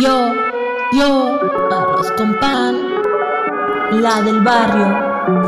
Yo, 0.00 0.32
yo, 0.92 1.40
arroz 1.72 2.12
con 2.16 2.38
pan, 2.38 2.76
la 3.90 4.22
del 4.22 4.42
barrio. 4.42 4.86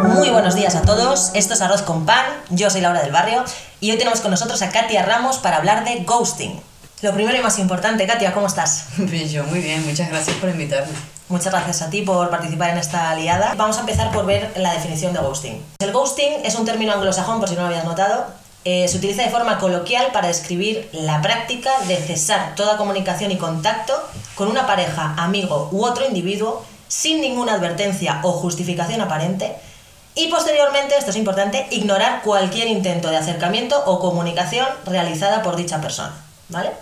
Muy 0.09 0.31
buenos 0.31 0.57
días 0.57 0.75
a 0.75 0.83
todos, 0.83 1.31
esto 1.35 1.55
es 1.55 1.61
Arroz 1.61 1.83
con 1.83 2.05
Pan, 2.05 2.25
yo 2.49 2.69
soy 2.69 2.81
Laura 2.81 3.01
del 3.03 3.13
Barrio 3.13 3.45
y 3.81 3.93
hoy 3.93 3.99
tenemos 3.99 4.21
con 4.21 4.33
nosotros 4.33 4.61
a 4.63 4.71
Katia 4.71 5.05
Ramos 5.05 5.39
para 5.39 5.59
hablar 5.59 5.85
de 5.85 6.03
ghosting. 6.05 6.61
Lo 7.03 7.15
primero 7.15 7.39
y 7.39 7.43
más 7.43 7.59
importante, 7.61 8.07
Katia, 8.07 8.33
¿cómo 8.33 8.49
estás? 8.49 8.87
Bien, 8.97 9.29
yo 9.31 9.45
muy 9.45 9.61
bien, 9.61 9.87
muchas 9.87 10.09
gracias 10.09 10.37
por 10.37 10.51
invitarme. 10.51 10.93
Muchas 11.29 11.53
gracias 11.53 11.83
a 11.83 11.91
ti 11.91 12.03
por 12.03 12.29
participar 12.29 12.71
en 12.71 12.79
esta 12.79 13.11
aliada. 13.11 13.55
Vamos 13.57 13.77
a 13.77 13.81
empezar 13.81 14.11
por 14.11 14.27
ver 14.27 14.53
la 14.57 14.73
definición 14.73 15.13
de 15.13 15.21
ghosting. 15.21 15.63
El 15.79 15.93
ghosting 15.93 16.45
es 16.45 16.57
un 16.57 16.65
término 16.65 16.93
anglosajón, 16.93 17.39
por 17.39 17.49
si 17.49 17.55
no 17.55 17.61
lo 17.61 17.69
habías 17.69 17.85
notado. 17.85 18.27
Eh, 18.65 18.87
se 18.89 18.99
utiliza 18.99 19.23
de 19.23 19.31
forma 19.31 19.59
coloquial 19.59 20.09
para 20.13 20.29
describir 20.29 20.89
la 20.93 21.23
práctica 21.23 21.71
de 21.89 21.97
cesar 21.97 22.55
toda 22.57 22.77
comunicación 22.77 23.31
y 23.31 23.39
contacto 23.39 23.95
con 24.35 24.49
una 24.49 24.67
pareja, 24.67 25.15
amigo 25.17 25.71
u 25.73 25.85
otro 25.85 26.07
individuo 26.07 26.65
sin 26.89 27.21
ninguna 27.21 27.55
advertencia 27.55 28.21
o 28.23 28.33
justificación 28.33 29.01
aparente 29.01 29.57
y 30.15 30.29
posteriormente, 30.29 30.97
esto 30.99 31.11
es 31.11 31.17
importante, 31.17 31.67
ignorar 31.71 32.23
cualquier 32.23 32.69
intento 32.69 33.09
de 33.11 33.17
acercamiento 33.17 33.83
o 33.87 34.01
comunicación 34.01 34.67
realizada 34.85 35.43
por 35.43 35.57
dicha 35.57 35.81
persona. 35.81 36.13
¿Vale? 36.49 36.73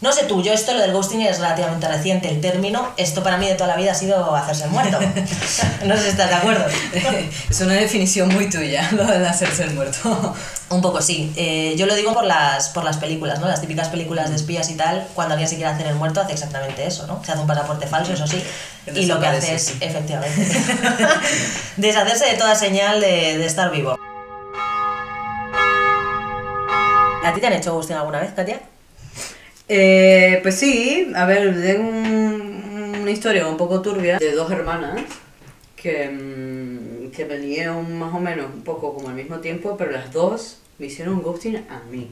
No 0.00 0.12
sé 0.12 0.26
tú, 0.26 0.44
yo 0.44 0.52
esto 0.52 0.74
lo 0.74 0.80
del 0.80 0.92
ghosting 0.92 1.22
es 1.22 1.40
relativamente 1.40 1.88
reciente 1.88 2.28
el 2.28 2.40
término. 2.40 2.92
Esto 2.96 3.24
para 3.24 3.36
mí 3.36 3.48
de 3.48 3.54
toda 3.54 3.66
la 3.66 3.76
vida 3.76 3.90
ha 3.90 3.94
sido 3.96 4.32
hacerse 4.36 4.64
el 4.64 4.70
muerto. 4.70 4.96
no 5.84 5.96
sé 5.96 6.02
si 6.02 6.08
estás 6.10 6.28
de 6.28 6.36
acuerdo. 6.36 6.64
es 7.50 7.60
una 7.60 7.74
definición 7.74 8.28
muy 8.28 8.48
tuya, 8.48 8.88
lo 8.92 9.04
de 9.04 9.26
hacerse 9.26 9.64
el 9.64 9.74
muerto. 9.74 10.36
Un 10.68 10.82
poco 10.82 11.02
sí. 11.02 11.32
Eh, 11.34 11.74
yo 11.76 11.86
lo 11.86 11.96
digo 11.96 12.14
por 12.14 12.24
las, 12.24 12.68
por 12.68 12.84
las 12.84 12.98
películas, 12.98 13.40
¿no? 13.40 13.48
Las 13.48 13.60
típicas 13.60 13.88
películas 13.88 14.30
de 14.30 14.36
espías 14.36 14.70
y 14.70 14.76
tal. 14.76 15.04
Cuando 15.14 15.34
alguien 15.34 15.48
se 15.48 15.56
quiere 15.56 15.72
hacer 15.72 15.88
el 15.88 15.96
muerto 15.96 16.20
hace 16.20 16.32
exactamente 16.32 16.86
eso, 16.86 17.08
¿no? 17.08 17.20
Se 17.24 17.32
hace 17.32 17.40
un 17.40 17.48
pasaporte 17.48 17.88
falso, 17.88 18.12
eso 18.12 18.26
sí. 18.28 18.40
y 18.94 19.06
lo 19.06 19.18
que 19.18 19.26
hace 19.26 19.56
es, 19.56 19.74
efectivamente, 19.80 20.46
deshacerse 21.76 22.26
de 22.26 22.34
toda 22.34 22.54
señal 22.54 23.00
de, 23.00 23.36
de 23.38 23.46
estar 23.46 23.72
vivo. 23.72 23.98
¿A 27.24 27.34
ti 27.34 27.40
te 27.40 27.46
han 27.48 27.54
hecho 27.54 27.74
ghosting 27.74 27.96
alguna 27.96 28.20
vez, 28.20 28.32
Katia? 28.32 28.60
Eh, 29.68 30.40
pues 30.42 30.54
sí, 30.54 31.12
a 31.14 31.26
ver, 31.26 31.54
tengo 31.60 31.88
una 31.88 33.10
historia 33.10 33.46
un 33.46 33.56
poco 33.56 33.82
turbia 33.82 34.18
de 34.18 34.32
dos 34.32 34.50
hermanas 34.50 35.02
que, 35.76 36.08
mm, 36.08 37.10
que 37.10 37.24
venían 37.24 37.98
más 37.98 38.14
o 38.14 38.18
menos 38.18 38.46
un 38.52 38.62
poco 38.62 38.94
como 38.94 39.08
al 39.08 39.14
mismo 39.14 39.38
tiempo, 39.38 39.76
pero 39.76 39.90
las 39.90 40.12
dos 40.12 40.58
me 40.78 40.86
hicieron 40.86 41.22
ghosting 41.22 41.56
a 41.68 41.80
mí. 41.90 42.10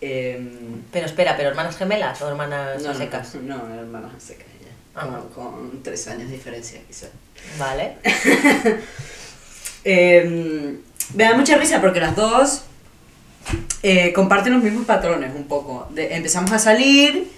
Em, 0.00 0.82
pero 0.90 1.06
espera, 1.06 1.36
¿pero 1.36 1.50
hermanas 1.50 1.76
gemelas 1.76 2.20
o 2.22 2.28
hermanas 2.28 2.82
no, 2.82 2.92
secas? 2.92 3.36
No, 3.36 3.56
no, 3.56 3.74
hermanas 3.74 4.20
secas 4.20 4.48
ya. 4.60 5.00
Ah, 5.00 5.20
con, 5.32 5.80
tres 5.82 6.08
años 6.08 6.28
de 6.28 6.34
diferencia, 6.34 6.80
quizás. 6.86 7.10
Vale. 7.58 7.96
Em, 9.84 10.78
me 11.14 11.24
da 11.24 11.34
mucha 11.34 11.56
risa 11.56 11.80
porque 11.80 11.98
las 11.98 12.14
dos 12.14 12.62
eh, 13.82 14.12
comparten 14.12 14.52
los 14.54 14.62
mismos 14.62 14.86
patrones 14.86 15.34
un 15.34 15.44
poco. 15.44 15.88
empezamos 15.96 16.52
a 16.52 16.58
salir, 16.58 17.30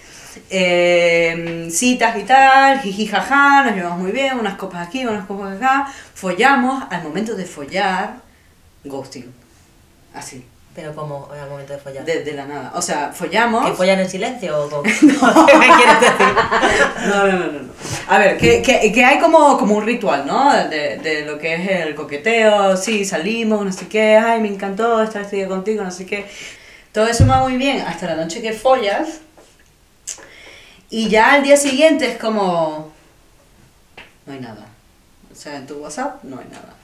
eh, 0.51 1.69
citas 1.71 2.17
y 2.17 2.23
tal, 2.25 2.81
jiji 2.81 3.07
jaja, 3.07 3.65
nos 3.65 3.75
llevamos 3.75 3.99
muy 3.99 4.13
bien, 4.13 4.39
unas 4.39 4.57
copas 4.57 4.87
aquí, 4.87 5.05
unas 5.07 5.27
copas 5.27 5.57
acá, 5.57 5.93
follamos, 6.15 6.85
al 6.91 7.03
momento 7.03 7.35
de 7.35 7.45
follar, 7.45 8.17
ghosting. 8.85 9.33
Así. 10.13 10.45
Pero 10.75 10.93
como 10.93 11.29
al 11.31 11.49
momento 11.49 11.73
de 11.73 11.79
follar. 11.79 12.05
De, 12.05 12.33
la 12.33 12.47
nada. 12.47 12.73
O 12.75 12.83
sea, 12.83 13.13
follamos. 13.13 13.65
¿Que 13.65 13.77
follan 13.77 14.01
en 14.01 14.09
silencio 14.09 14.59
o 14.59 14.83
¿Qué 14.83 14.91
me 14.93 15.67
quieres 15.67 16.01
decir? 16.01 16.35
no, 17.07 17.27
no, 17.27 17.39
no, 17.39 17.53
no. 17.53 17.73
A 18.09 18.19
ver, 18.19 18.37
que, 18.37 18.61
que, 18.61 18.93
que 18.93 19.05
hay 19.05 19.21
como, 19.21 19.57
como 19.57 19.77
un 19.77 19.87
ritual, 19.87 20.27
¿no? 20.27 20.53
De, 20.69 20.99
de, 20.99 21.25
lo 21.25 21.39
que 21.39 21.55
es 21.55 21.87
el 21.87 21.95
coqueteo, 21.95 22.77
sí, 22.77 23.05
salimos, 23.05 23.65
no 23.65 23.73
sé 23.73 23.87
qué, 23.87 24.17
ay, 24.17 24.41
me 24.41 24.49
encantó 24.49 25.01
estar 25.01 25.23
este 25.23 25.37
día 25.37 25.49
contigo, 25.49 25.85
no 25.85 25.93
sé 25.93 26.07
qué. 26.07 26.27
Todo 26.91 27.07
eso 27.07 27.25
va 27.27 27.41
muy 27.41 27.57
bien 27.57 27.81
hasta 27.81 28.07
la 28.07 28.17
noche 28.17 28.43
que 28.43 28.53
follas. 28.53 29.21
Y 30.91 31.09
ya 31.09 31.35
al 31.35 31.45
día 31.45 31.57
siguiente 31.57 32.07
es 32.07 32.19
como. 32.19 32.93
No 34.27 34.33
hay 34.33 34.41
nada. 34.41 34.67
O 35.31 35.37
sea, 35.37 35.57
en 35.57 35.67
tu 35.67 35.75
WhatsApp 35.77 36.23
no 36.25 36.39
hay 36.39 36.47
nada 36.51 36.84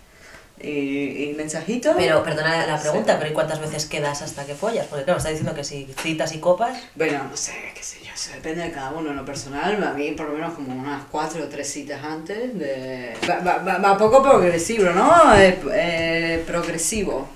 y, 0.62 1.34
mensajitos. 1.36 1.94
Pero, 1.96 2.22
perdona 2.22 2.66
la 2.66 2.80
pregunta, 2.80 3.18
pero 3.18 3.30
¿y 3.30 3.34
cuántas 3.34 3.60
veces 3.60 3.86
quedas 3.86 4.22
hasta 4.22 4.44
que 4.46 4.54
follas? 4.54 4.86
Porque 4.86 5.04
claro, 5.04 5.18
está 5.18 5.30
diciendo 5.30 5.54
que 5.54 5.64
si 5.64 5.86
citas 6.02 6.34
y 6.34 6.38
copas... 6.38 6.78
Bueno, 6.94 7.24
no 7.30 7.36
sé, 7.36 7.52
qué 7.74 7.82
sé 7.82 7.98
yo, 8.04 8.12
eso 8.14 8.32
depende 8.32 8.62
de 8.62 8.70
cada 8.70 8.90
uno 8.90 9.10
en 9.10 9.16
lo 9.16 9.24
personal. 9.24 9.82
A 9.82 9.92
mí 9.92 10.12
por 10.12 10.28
lo 10.28 10.34
menos 10.34 10.54
como 10.54 10.74
unas 10.74 11.04
cuatro 11.10 11.44
o 11.44 11.48
tres 11.48 11.72
citas 11.72 12.02
antes. 12.04 12.58
De... 12.58 13.14
Va, 13.28 13.58
va, 13.58 13.78
va 13.78 13.98
poco 13.98 14.22
progresivo, 14.22 14.90
¿no? 14.90 15.10
Eh, 15.36 16.42
progresivo. 16.46 17.28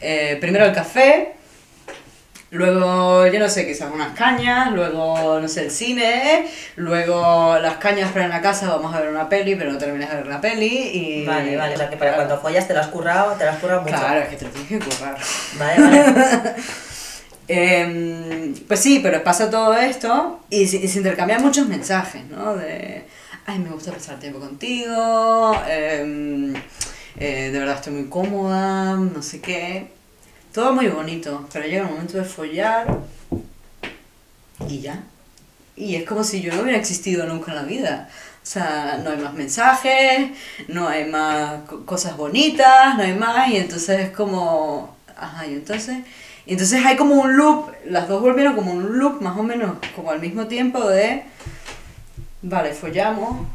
Eh, 0.00 0.36
primero 0.40 0.64
el 0.64 0.72
café, 0.72 1.34
Luego, 2.50 3.26
yo 3.26 3.40
no 3.40 3.48
sé, 3.48 3.66
quizás 3.66 3.90
unas 3.92 4.16
cañas, 4.16 4.70
luego, 4.72 5.40
no 5.40 5.48
sé, 5.48 5.64
el 5.64 5.70
cine, 5.72 6.46
luego 6.76 7.58
las 7.58 7.78
cañas 7.78 8.12
para 8.12 8.26
en 8.26 8.30
la 8.30 8.40
casa, 8.40 8.68
vamos 8.68 8.94
a 8.94 9.00
ver 9.00 9.10
una 9.10 9.28
peli, 9.28 9.56
pero 9.56 9.72
no 9.72 9.78
terminas 9.78 10.10
de 10.10 10.16
ver 10.16 10.26
la 10.28 10.40
peli 10.40 10.90
y... 10.92 11.26
Vale, 11.26 11.56
vale, 11.56 11.74
o 11.74 11.76
sea 11.76 11.90
que 11.90 11.96
para 11.96 12.14
cuando 12.14 12.38
follas 12.38 12.68
te 12.68 12.74
lo 12.74 12.80
has 12.80 12.86
currado, 12.86 13.32
te 13.32 13.44
lo 13.44 13.50
has 13.50 13.58
currado 13.58 13.82
mucho. 13.82 13.96
Claro, 13.96 14.20
es 14.20 14.28
que 14.28 14.36
te 14.36 14.44
lo 14.44 14.50
tienes 14.52 14.68
que 14.68 14.78
currar. 14.78 15.18
Vale, 15.58 15.82
vale. 15.82 16.54
eh, 17.48 18.54
pues 18.68 18.78
sí, 18.78 19.00
pero 19.02 19.24
pasa 19.24 19.50
todo 19.50 19.76
esto 19.76 20.40
y 20.48 20.68
se, 20.68 20.76
y 20.76 20.86
se, 20.86 20.98
intercambian 20.98 21.42
muchos 21.42 21.66
mensajes, 21.66 22.24
¿no? 22.26 22.54
De, 22.54 23.06
ay, 23.46 23.58
me 23.58 23.70
gusta 23.70 23.90
pasar 23.90 24.20
tiempo 24.20 24.38
contigo, 24.38 25.60
eh, 25.68 26.54
eh, 27.18 27.50
de 27.50 27.58
verdad 27.58 27.74
estoy 27.74 27.94
muy 27.94 28.08
cómoda, 28.08 28.94
no 28.94 29.20
sé 29.20 29.40
qué 29.40 29.96
todo 30.56 30.72
muy 30.72 30.88
bonito, 30.88 31.46
pero 31.52 31.66
llega 31.66 31.82
el 31.82 31.90
momento 31.90 32.16
de 32.16 32.24
follar 32.24 32.86
y 34.66 34.80
ya. 34.80 35.02
Y 35.76 35.96
es 35.96 36.08
como 36.08 36.24
si 36.24 36.40
yo 36.40 36.54
no 36.54 36.62
hubiera 36.62 36.78
existido 36.78 37.26
nunca 37.26 37.50
en 37.50 37.56
la 37.58 37.64
vida. 37.64 38.08
O 38.42 38.46
sea, 38.46 38.98
no 39.04 39.10
hay 39.10 39.18
más 39.18 39.34
mensajes, 39.34 40.30
no 40.68 40.88
hay 40.88 41.10
más 41.10 41.60
cosas 41.84 42.16
bonitas, 42.16 42.96
no 42.96 43.02
hay 43.02 43.12
más, 43.12 43.50
y 43.50 43.58
entonces 43.58 44.00
es 44.00 44.10
como... 44.12 44.96
Ajá, 45.14 45.46
y 45.46 45.52
entonces... 45.52 45.98
Entonces 46.46 46.82
hay 46.86 46.96
como 46.96 47.16
un 47.16 47.36
loop, 47.36 47.72
las 47.84 48.08
dos 48.08 48.22
volvieron 48.22 48.54
como 48.54 48.72
un 48.72 48.98
loop 48.98 49.20
más 49.20 49.36
o 49.36 49.42
menos 49.42 49.76
como 49.94 50.10
al 50.10 50.20
mismo 50.20 50.46
tiempo 50.46 50.88
de... 50.88 51.24
Vale, 52.40 52.72
follamos, 52.72 53.46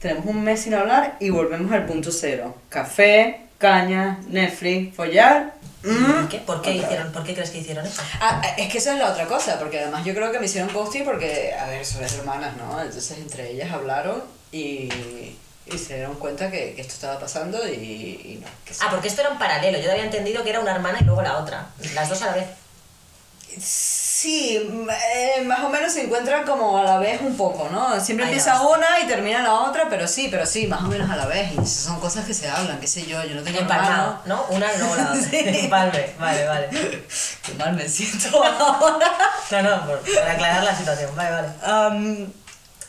tenemos 0.00 0.24
un 0.26 0.44
mes 0.44 0.60
sin 0.60 0.74
hablar 0.74 1.16
y 1.18 1.30
volvemos 1.30 1.72
al 1.72 1.86
punto 1.86 2.12
cero. 2.12 2.54
Café, 2.68 3.45
caña, 3.58 4.20
Netflix, 4.28 4.94
follar 4.94 5.56
Mm. 5.86 6.26
¿Por, 6.44 6.62
qué 6.62 6.72
hicieron, 6.72 7.12
¿Por 7.12 7.22
qué 7.22 7.32
crees 7.32 7.50
que 7.50 7.58
hicieron 7.58 7.86
eso? 7.86 8.02
Ah, 8.20 8.42
es 8.56 8.70
que 8.70 8.78
esa 8.78 8.94
es 8.94 8.98
la 8.98 9.10
otra 9.10 9.26
cosa, 9.26 9.56
porque 9.58 9.78
además 9.78 10.04
yo 10.04 10.14
creo 10.14 10.32
que 10.32 10.40
me 10.40 10.46
hicieron 10.46 10.72
ghosting 10.72 11.04
porque, 11.04 11.54
a 11.54 11.66
ver, 11.66 11.86
son 11.86 12.02
hermanas, 12.02 12.56
¿no? 12.56 12.80
Entonces 12.80 13.18
entre 13.18 13.52
ellas 13.52 13.70
hablaron 13.70 14.24
y, 14.50 14.88
y 15.66 15.78
se 15.78 15.96
dieron 15.96 16.16
cuenta 16.16 16.50
que, 16.50 16.74
que 16.74 16.80
esto 16.80 16.94
estaba 16.94 17.20
pasando 17.20 17.66
y, 17.68 17.72
y 17.74 18.40
no. 18.42 18.48
ah, 18.80 18.88
porque 18.90 19.06
esto 19.06 19.20
era 19.20 19.30
un 19.30 19.38
paralelo. 19.38 19.78
Yo 19.78 19.92
había 19.92 20.04
entendido 20.04 20.42
que 20.42 20.50
era 20.50 20.60
una 20.60 20.72
hermana 20.72 20.98
y 21.00 21.04
luego 21.04 21.22
la 21.22 21.38
otra. 21.38 21.68
Las 21.94 22.08
dos 22.08 22.20
a 22.22 22.26
la 22.26 22.34
vez. 22.34 22.46
Sí, 24.26 24.56
eh, 24.58 25.42
más 25.44 25.60
o 25.60 25.68
menos 25.68 25.92
se 25.92 26.02
encuentran 26.02 26.44
como 26.44 26.76
a 26.76 26.82
la 26.82 26.98
vez 26.98 27.20
un 27.20 27.36
poco, 27.36 27.68
¿no? 27.70 28.00
Siempre 28.00 28.26
empieza 28.26 28.60
una 28.60 28.98
y 29.00 29.06
termina 29.06 29.40
la 29.40 29.54
otra, 29.54 29.86
pero 29.88 30.08
sí, 30.08 30.26
pero 30.28 30.44
sí, 30.44 30.66
más 30.66 30.80
o 30.82 30.88
menos 30.88 31.08
a 31.08 31.14
la 31.14 31.26
vez. 31.26 31.52
Y 31.52 31.64
son 31.64 32.00
cosas 32.00 32.24
que 32.24 32.34
se 32.34 32.50
hablan, 32.50 32.80
qué 32.80 32.88
sé 32.88 33.06
yo, 33.06 33.22
yo 33.22 33.36
no 33.36 33.42
tengo 33.44 33.60
Empalmado, 33.60 34.18
¿no? 34.24 34.44
Una 34.48 34.66
luego 34.78 34.96
la 34.96 35.02
otra. 35.12 35.22
sí. 35.22 35.68
vale, 35.70 36.12
vale. 36.18 36.68
Qué 37.44 37.54
mal 37.54 37.74
me 37.74 37.88
siento 37.88 38.42
ahora. 38.42 39.06
no, 39.52 39.62
no, 39.62 39.86
por, 39.86 40.00
aclarar 40.28 40.64
la 40.64 40.74
situación, 40.74 41.14
vale, 41.14 41.30
vale. 41.30 41.94
Um, 41.94 42.26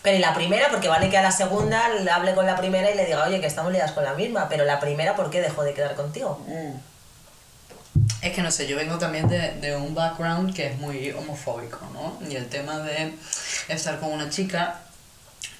pero 0.01 0.17
y 0.17 0.19
la 0.19 0.33
primera, 0.33 0.69
porque 0.71 0.87
vale 0.87 1.07
que 1.11 1.19
a 1.19 1.21
la 1.21 1.31
segunda 1.31 1.87
le 1.89 2.09
hable 2.09 2.33
con 2.33 2.47
la 2.47 2.55
primera 2.55 2.89
y 2.89 2.95
le 2.95 3.05
diga, 3.05 3.23
oye, 3.23 3.39
que 3.39 3.45
estamos 3.45 3.71
liadas 3.71 3.91
con 3.91 4.03
la 4.03 4.15
misma, 4.15 4.49
pero 4.49 4.65
la 4.65 4.79
primera, 4.79 5.15
¿por 5.15 5.29
qué 5.29 5.41
dejó 5.41 5.63
de 5.63 5.75
quedar 5.75 5.93
contigo? 5.93 6.43
Mm. 6.47 6.86
Es 8.21 8.33
que 8.33 8.41
no 8.41 8.49
sé, 8.49 8.67
yo 8.67 8.77
vengo 8.77 8.97
también 8.97 9.27
de, 9.27 9.53
de, 9.61 9.75
un 9.75 9.93
background 9.93 10.53
que 10.53 10.67
es 10.67 10.77
muy 10.79 11.11
homofóbico, 11.11 11.79
¿no? 11.93 12.17
Y 12.27 12.35
el 12.35 12.47
tema 12.47 12.79
de 12.79 13.13
estar 13.67 13.99
con 13.99 14.11
una 14.11 14.29
chica 14.29 14.81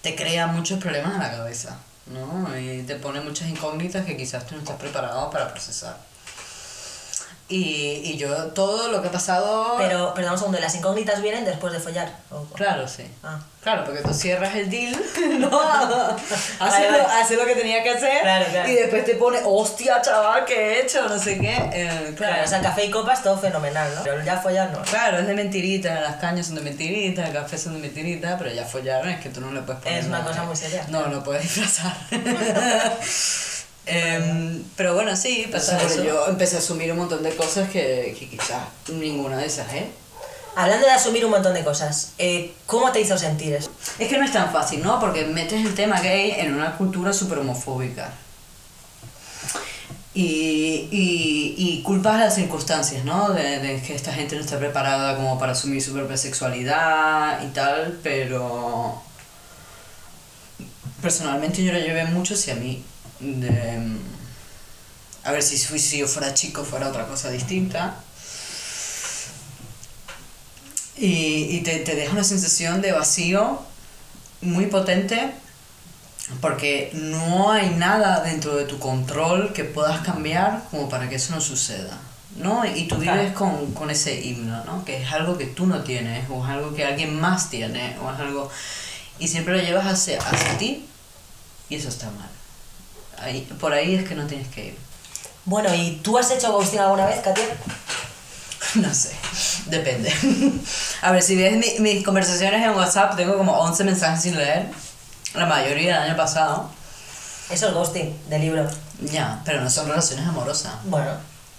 te 0.02 0.16
crea 0.16 0.48
muchos 0.48 0.80
problemas 0.80 1.14
en 1.14 1.20
la 1.20 1.32
cabeza, 1.32 1.78
¿no? 2.08 2.58
Y 2.58 2.82
te 2.84 2.96
pone 2.96 3.22
muchas 3.22 3.48
incógnitas 3.48 4.06
que 4.06 4.18
quizás 4.18 4.46
tú 4.48 4.56
no 4.56 4.62
estás 4.62 4.78
preparado 4.78 5.30
para 5.30 5.52
procesar. 5.52 5.98
Y, 7.50 8.02
y 8.04 8.18
yo 8.18 8.48
todo 8.48 8.90
lo 8.92 9.02
que 9.02 9.08
ha 9.08 9.12
pasado... 9.12 9.76
Pero, 9.78 10.14
perdón 10.14 10.34
un 10.34 10.38
segundo, 10.40 10.60
¿las 10.60 10.76
incógnitas 10.76 11.22
vienen 11.22 11.46
después 11.46 11.72
de 11.72 11.80
follar? 11.80 12.12
¿O- 12.30 12.44
Claro, 12.54 12.86
sí. 12.90 13.04
Ah. 13.24 13.40
Claro, 13.64 13.84
porque 13.86 14.02
tú 14.02 14.14
cierras 14.14 14.54
el 14.56 14.70
deal, 14.70 14.94
¿no? 15.40 15.48
haces, 16.60 16.92
lo, 16.92 17.08
haces 17.08 17.38
lo 17.38 17.46
que 17.46 17.56
tenía 17.56 17.84
que 17.84 17.90
hacer 17.92 18.22
Claro, 18.22 18.46
claro. 18.50 18.70
y 18.70 18.74
después 18.76 19.04
te 19.06 19.16
pone, 19.16 19.40
hostia, 19.46 20.02
chaval, 20.02 20.44
¿qué 20.46 20.56
he 20.56 20.82
hecho? 20.84 21.08
No 21.08 21.18
sé 21.20 21.38
qué. 21.40 21.54
Eh, 21.74 22.14
Claro, 22.18 22.34
claro, 22.34 22.44
o 22.44 22.48
sea, 22.48 22.62
café 22.62 22.86
y 22.86 22.92
copas 22.92 23.24
todo 23.24 23.38
fenomenal, 23.38 23.94
¿no? 23.96 24.04
Pero 24.04 24.24
ya 24.24 24.38
follar 24.38 24.72
no. 24.72 24.82
Claro, 24.84 25.18
es 25.20 25.28
de 25.28 25.34
mentirita, 25.34 26.00
las 26.02 26.16
cañas 26.18 26.48
son 26.48 26.56
de 26.56 26.62
mentirita, 26.62 27.28
el 27.28 27.34
café 27.34 27.58
son 27.58 27.74
de 27.76 27.80
mentirita, 27.80 28.38
pero 28.38 28.52
ya 28.54 28.66
follaron, 28.66 29.10
es 29.10 29.20
que 29.22 29.30
tú 29.30 29.40
no 29.42 29.52
le 29.52 29.62
puedes 29.62 29.82
poner 29.82 30.00
Es 30.00 30.06
una 30.08 30.20
nada. 30.20 30.32
cosa 30.32 30.44
muy 30.44 30.56
seria. 30.56 30.86
No, 30.90 31.08
no 31.08 31.24
puedes 31.24 31.44
disfrazar. 31.44 31.94
Em, 33.88 34.64
pero 34.76 34.94
bueno, 34.94 35.16
sí, 35.16 35.48
pasa 35.50 35.78
eso. 35.78 35.88
eso. 35.88 36.04
Yo 36.04 36.28
empecé 36.28 36.58
a 36.58 36.60
asumir 36.60 36.92
un 36.92 36.98
montón 36.98 37.24
de 37.24 37.34
cosas 37.36 37.70
que, 37.70 38.16
que 38.20 38.30
quizás 38.30 38.64
ninguna 38.90 39.38
de 39.38 39.46
esas, 39.46 39.72
¿eh? 39.74 39.88
Hablando 40.56 40.88
de 40.88 40.92
asumir 40.92 41.24
un 41.24 41.32
montón 41.32 41.54
de 41.54 41.64
cosas, 41.64 42.14
eh, 42.18 42.54
¿cómo 42.66 42.92
te 42.92 43.00
hizo 43.00 43.18
sentir 43.18 43.54
eso? 43.54 43.72
Es 44.00 44.10
que 44.10 44.18
no 44.18 44.26
es 44.26 44.34
tan 44.34 44.52
fácil, 44.52 44.84
¿no? 44.84 45.00
Porque 45.00 45.26
metes 45.26 45.66
el 45.66 45.74
tema 45.74 46.02
gay 46.02 46.32
en 46.38 46.54
una 46.54 46.76
cultura 46.78 47.14
súper 47.14 47.40
homofóbica. 47.40 48.12
Y, 50.14 50.90
y, 50.92 51.56
y 51.56 51.84
culpas 51.84 52.20
las 52.20 52.34
circunstancias, 52.36 53.06
¿no? 53.06 53.30
De, 53.30 53.60
de 53.60 53.82
que 53.84 53.94
esta 53.94 54.12
gente 54.12 54.36
no 54.36 54.42
está 54.42 54.58
preparada 54.58 55.16
como 55.16 55.38
para 55.38 55.52
asumir 55.52 55.82
su 55.82 55.94
propia 55.94 56.18
sexualidad 56.18 57.40
y 57.44 57.54
tal, 57.54 58.00
pero 58.02 59.00
personalmente 61.02 61.64
yo 61.64 61.72
lo 61.72 61.80
llevé 61.80 62.06
mucho 62.06 62.34
hacia 62.34 62.56
mí. 62.56 62.84
De, 63.20 63.80
a 65.24 65.32
ver, 65.32 65.44
si, 65.44 65.58
fui- 65.58 65.80
si 65.80 65.98
yo 66.00 66.08
fuera 66.08 66.34
chico 66.34 66.64
fuera 66.64 66.90
otra 66.90 67.08
cosa 67.08 67.30
distinta. 67.30 67.96
Y, 70.98 71.56
y 71.56 71.62
te, 71.62 71.78
te 71.80 71.96
deja 71.96 72.12
una 72.14 72.24
sensación 72.24 72.82
de 72.82 72.92
vacío 72.92 73.62
muy 74.42 74.66
potente 74.68 75.32
porque 76.42 76.90
no 76.94 77.52
hay 77.52 77.70
nada 77.72 78.22
dentro 78.22 78.56
de 78.56 78.66
tu 78.66 78.80
control 78.80 79.54
que 79.54 79.64
puedas 79.64 80.00
cambiar 80.02 80.64
como 80.72 80.90
para 80.90 81.08
que 81.10 81.16
eso 81.16 81.34
no 81.36 81.42
suceda. 81.42 81.98
¿no? 82.38 82.64
Y 82.66 82.88
tú 82.88 82.98
vives 82.98 83.32
con, 83.34 83.74
con 83.74 83.90
ese 83.90 84.22
himno, 84.24 84.64
¿no? 84.66 84.86
que 84.86 85.02
es 85.02 85.12
algo 85.12 85.38
que 85.38 85.46
tú 85.46 85.66
no 85.66 85.82
tienes, 85.84 86.30
o 86.30 86.44
es 86.44 86.50
algo 86.52 86.76
que 86.76 86.86
alguien 86.86 87.20
más 87.20 87.50
tiene, 87.50 87.98
o 88.04 88.12
es 88.12 88.20
algo... 88.20 88.52
Y 89.20 89.28
siempre 89.28 89.58
lo 89.58 89.64
llevas 89.64 89.88
hacia, 89.88 90.20
hacia 90.22 90.58
ti, 90.60 90.86
y 91.70 91.76
eso 91.76 91.90
está 91.90 92.12
mal. 92.12 92.30
Ahí, 93.20 93.42
por 93.60 93.74
ahí 93.74 93.96
es 93.96 94.08
que 94.08 94.16
no 94.16 94.26
tienes 94.28 94.48
que 94.50 94.66
ir. 94.68 94.78
Bueno, 95.46 95.74
¿y 95.74 96.00
tú 96.04 96.18
has 96.18 96.30
hecho 96.32 96.52
ghosting 96.52 96.80
alguna 96.80 97.06
vez, 97.06 97.20
Katia? 97.22 97.46
No 98.76 98.94
sé, 98.94 99.12
depende. 99.68 100.14
A 101.02 101.12
ver, 101.12 101.24
si 101.24 101.36
ves 101.36 101.54
mi- 101.58 101.80
mis 101.80 102.04
conversaciones 102.04 102.62
en 102.64 102.72
WhatsApp, 102.72 103.16
tengo 103.16 103.38
como 103.38 103.54
11 103.54 103.84
mensajes 103.86 104.22
sin 104.22 104.36
leer, 104.38 104.68
la 105.34 105.46
mayoría 105.46 105.94
del 106.00 106.10
año 106.10 106.18
pasado. 106.18 106.70
Eso 107.50 107.68
es 107.70 107.74
ghosting, 107.74 108.14
de 108.30 108.40
libro. 108.40 108.70
Ya, 109.00 109.42
pero 109.46 109.62
no 109.62 109.70
son 109.70 109.88
relaciones 109.88 110.28
amorosas. 110.28 110.74
Bueno, 110.84 111.12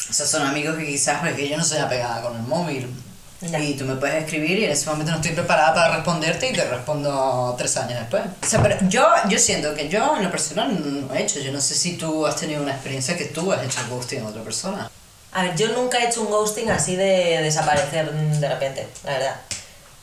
O 0.09 0.13
sea, 0.13 0.27
son 0.27 0.43
amigos 0.47 0.77
que 0.77 0.87
quizás, 0.87 1.21
porque 1.21 1.49
yo 1.49 1.57
no 1.57 1.65
soy 1.65 1.79
apegada 1.79 2.21
con 2.23 2.37
el 2.37 2.43
móvil. 2.43 2.95
Ya. 3.41 3.61
Y 3.61 3.75
tú 3.75 3.85
me 3.85 3.95
puedes 3.95 4.25
escribir 4.25 4.59
y 4.59 4.65
en 4.65 4.73
ese 4.73 4.91
momento 4.91 5.13
no 5.13 5.19
estoy 5.19 5.33
preparada 5.33 5.73
para 5.73 5.95
responderte 5.95 6.51
y 6.51 6.53
te 6.53 6.65
respondo 6.65 7.55
tres 7.57 7.77
años 7.77 8.01
después. 8.01 8.23
O 8.43 8.47
sea, 8.47 8.61
pero 8.61 8.77
yo, 8.89 9.07
yo 9.29 9.39
siento 9.39 9.75
que 9.75 9.89
yo 9.89 10.17
en 10.17 10.25
lo 10.25 10.31
personal 10.31 11.07
no 11.07 11.15
he 11.15 11.23
hecho. 11.23 11.39
Yo 11.39 11.53
no 11.53 11.61
sé 11.61 11.75
si 11.75 11.97
tú 11.97 12.27
has 12.27 12.35
tenido 12.35 12.63
una 12.63 12.73
experiencia 12.73 13.17
que 13.17 13.27
tú 13.27 13.53
has 13.53 13.63
hecho 13.65 13.79
ghosting 13.89 14.23
a 14.23 14.29
otra 14.29 14.43
persona. 14.43 14.91
a 15.33 15.43
ver, 15.43 15.57
yo 15.57 15.69
nunca 15.69 15.99
he 15.99 16.09
hecho 16.09 16.23
un 16.23 16.31
ghosting 16.31 16.71
así 16.71 16.97
de 16.97 17.41
desaparecer 17.43 18.11
de 18.11 18.49
repente, 18.49 18.89
la 19.05 19.13
verdad. 19.13 19.37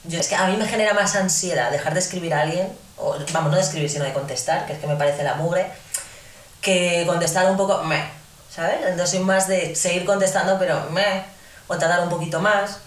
Yo, 0.06 0.20
es 0.20 0.28
que 0.28 0.36
a 0.36 0.48
mí 0.48 0.56
me 0.56 0.68
genera 0.68 0.94
más 0.94 1.16
ansiedad 1.16 1.72
dejar 1.72 1.94
de 1.94 2.00
escribir 2.00 2.34
a 2.34 2.42
alguien, 2.42 2.70
o 2.98 3.18
vamos, 3.34 3.52
no 3.52 3.58
de 3.58 3.64
escribir, 3.64 3.90
sino 3.90 4.06
de 4.06 4.14
contestar, 4.14 4.66
que 4.66 4.74
es 4.74 4.80
que 4.80 4.88
me 4.88 4.96
parece 4.96 5.24
la 5.24 5.34
mugre, 5.34 5.68
que 6.62 7.04
contestar 7.06 7.50
un 7.50 7.58
poco 7.58 7.84
meh, 7.84 8.08
¿sabes? 8.50 8.78
Entonces 8.82 9.10
soy 9.10 9.20
más 9.20 9.48
de 9.48 9.76
seguir 9.76 10.06
contestando, 10.06 10.58
pero 10.60 10.90
meh, 10.92 11.24
o 11.68 11.78
tardar 11.78 12.02
un 12.02 12.10
poquito 12.10 12.40
más, 12.40 12.78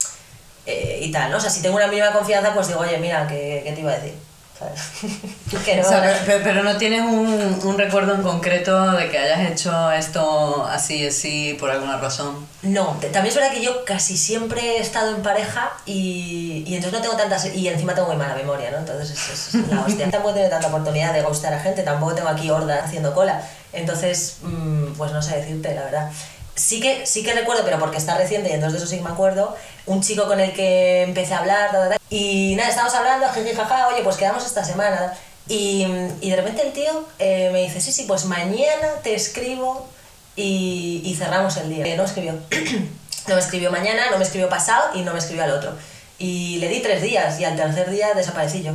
eh, 0.68 1.00
y 1.02 1.10
tal, 1.10 1.30
¿no? 1.30 1.38
O 1.38 1.40
sea, 1.40 1.50
si 1.50 1.62
tengo 1.62 1.76
una 1.76 1.86
mínima 1.88 2.12
confianza, 2.12 2.52
pues 2.54 2.68
digo, 2.68 2.80
oye, 2.80 2.98
mira, 2.98 3.26
¿qué, 3.26 3.62
qué 3.64 3.72
te 3.72 3.80
iba 3.80 3.92
a 3.92 3.96
decir? 3.96 4.14
Que 5.64 5.76
no, 5.76 5.82
O 5.82 5.88
sea, 5.88 6.20
pero, 6.26 6.42
pero- 6.42 6.62
no 6.64 6.76
tienes 6.76 7.02
un, 7.02 7.60
un 7.62 7.78
recuerdo 7.78 8.14
en 8.16 8.22
concreto 8.22 8.90
de 8.92 9.08
que 9.08 9.16
hayas 9.16 9.50
hecho 9.52 9.92
esto 9.92 10.66
así, 10.66 11.06
así, 11.06 11.56
por 11.60 11.70
alguna 11.70 11.96
razón. 11.98 12.44
No, 12.62 12.96
también 13.00 13.26
es 13.26 13.34
verdad 13.36 13.52
que 13.52 13.62
yo 13.62 13.84
casi 13.84 14.16
siempre 14.16 14.60
he 14.76 14.80
estado 14.80 15.14
en 15.14 15.22
pareja 15.22 15.70
y, 15.86 16.64
y 16.66 16.74
entonces 16.74 16.92
no 16.98 17.00
tengo 17.02 17.16
tantas... 17.16 17.54
Y 17.54 17.68
encima 17.68 17.94
tengo 17.94 18.08
muy 18.08 18.16
mala 18.16 18.34
memoria, 18.34 18.72
¿no? 18.72 18.78
Entonces 18.78 19.10
es, 19.12 19.54
es 19.54 19.68
la 19.68 19.80
hostia. 19.82 20.10
tampoco 20.10 20.30
he 20.30 20.34
tenido 20.34 20.50
tanta 20.50 20.66
oportunidad 20.68 21.12
de 21.14 21.22
gustar 21.22 21.54
a 21.54 21.60
gente, 21.60 21.82
tampoco 21.84 22.14
tengo 22.16 22.28
aquí 22.28 22.50
horda 22.50 22.82
haciendo 22.84 23.14
cola. 23.14 23.40
Entonces, 23.72 24.38
mm, 24.42 24.94
pues 24.96 25.12
no 25.12 25.22
sé 25.22 25.36
decirte, 25.36 25.72
la 25.74 25.84
verdad. 25.84 26.10
Sí 26.58 26.80
que, 26.80 27.06
sí 27.06 27.22
que 27.22 27.32
recuerdo, 27.32 27.62
pero 27.64 27.78
porque 27.78 27.96
está 27.98 28.16
reciente 28.18 28.50
y 28.50 28.52
entonces 28.52 28.80
de 28.80 28.84
eso 28.84 28.90
sí 28.90 28.96
que 28.98 29.02
me 29.04 29.10
acuerdo, 29.10 29.56
un 29.86 30.02
chico 30.02 30.26
con 30.26 30.40
el 30.40 30.52
que 30.52 31.02
empecé 31.02 31.34
a 31.34 31.38
hablar, 31.38 31.70
ta, 31.70 31.78
ta, 31.84 31.88
ta, 31.90 31.96
y 32.10 32.54
nada, 32.56 32.68
estábamos 32.68 32.94
hablando, 32.96 33.28
jiji, 33.32 33.54
jaja, 33.54 33.88
oye, 33.88 34.02
pues 34.02 34.16
quedamos 34.16 34.44
esta 34.44 34.64
semana. 34.64 35.14
Y, 35.46 35.86
y 36.20 36.30
de 36.30 36.36
repente 36.36 36.62
el 36.62 36.72
tío 36.72 37.06
eh, 37.18 37.50
me 37.52 37.62
dice, 37.62 37.80
sí, 37.80 37.92
sí, 37.92 38.04
pues 38.06 38.24
mañana 38.26 38.88
te 39.02 39.14
escribo 39.14 39.88
y, 40.36 41.00
y 41.04 41.14
cerramos 41.14 41.56
el 41.58 41.70
día. 41.70 41.86
Eh, 41.86 41.96
no 41.96 42.02
me 42.02 42.08
escribió. 42.08 42.32
no 43.28 43.34
me 43.34 43.40
escribió 43.40 43.70
mañana, 43.70 44.10
no 44.10 44.18
me 44.18 44.24
escribió 44.24 44.48
pasado 44.48 44.90
y 44.94 45.02
no 45.02 45.12
me 45.12 45.18
escribió 45.20 45.44
al 45.44 45.52
otro. 45.52 45.72
Y 46.18 46.58
le 46.58 46.68
di 46.68 46.80
tres 46.80 47.00
días 47.02 47.38
y 47.40 47.44
al 47.44 47.56
tercer 47.56 47.88
día 47.90 48.12
desaparecí 48.14 48.62
yo. 48.62 48.72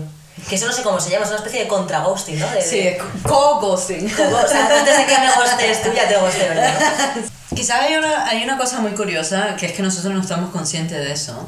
Que 0.49 0.55
eso 0.55 0.65
no 0.65 0.73
sé 0.73 0.81
cómo 0.81 0.99
se 0.99 1.09
llama, 1.11 1.25
es 1.25 1.29
una 1.29 1.37
especie 1.39 1.61
de 1.61 1.67
contra-ghosting, 1.67 2.39
¿no? 2.39 2.49
De- 2.49 2.61
Sí, 2.61 2.77
de- 2.81 2.89
es 2.97 3.01
co-ghosting. 3.23 4.09
como, 4.09 4.37
o 4.37 4.47
sea, 4.47 4.65
antes 4.79 4.97
de 4.97 5.05
que 5.05 5.17
me 5.19 5.27
gostes 5.35 5.83
tú 5.83 5.89
ya 5.93 6.07
te 6.07 6.17
gosté, 6.17 6.49
¿verdad? 6.49 6.73
Quizás 7.55 7.81
hay 7.81 7.95
una, 7.95 8.27
hay 8.27 8.43
una 8.43 8.57
cosa 8.57 8.79
muy 8.79 8.91
curiosa, 8.91 9.55
que 9.55 9.67
es 9.67 9.73
que 9.73 9.83
nosotros 9.83 10.13
no 10.13 10.21
estamos 10.21 10.51
conscientes 10.51 10.97
de 10.97 11.11
eso. 11.11 11.47